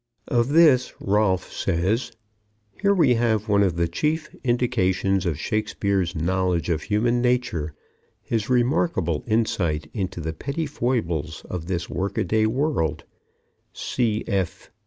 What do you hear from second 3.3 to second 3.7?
one